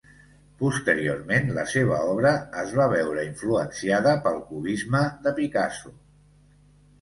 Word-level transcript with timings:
Posteriorment 0.59 1.51
la 1.57 1.65
seva 1.73 1.99
obra 2.13 2.31
es 2.61 2.73
va 2.79 2.87
veure 2.95 3.27
influenciada 3.29 4.15
pel 4.25 4.41
cubisme 4.49 5.05
de 5.29 5.35
Picasso. 5.43 5.95